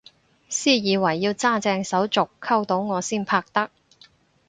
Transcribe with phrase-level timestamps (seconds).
[0.49, 3.69] 私以為要揸正手續溝到我先拍得